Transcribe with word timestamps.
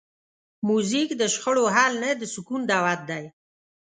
موزیک 0.67 1.09
د 1.21 1.23
شخړو 1.33 1.65
حل 1.75 1.93
نه، 2.03 2.09
د 2.19 2.21
سکون 2.33 2.61
دعوت 2.71 3.01
دی. 3.09 3.23